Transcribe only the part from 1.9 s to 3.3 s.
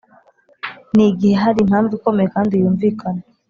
ikomeye kandi y’umvikana